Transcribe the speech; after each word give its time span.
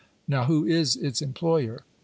Now 0.27 0.45
who 0.45 0.65
is 0.65 0.95
its 0.95 1.21
employer? 1.21 1.83